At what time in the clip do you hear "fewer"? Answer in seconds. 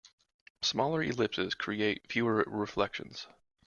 2.11-2.43